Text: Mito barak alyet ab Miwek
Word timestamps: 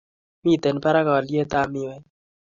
Mito 0.43 0.69
barak 0.83 1.07
alyet 1.15 1.51
ab 1.59 1.67
Miwek 1.73 2.03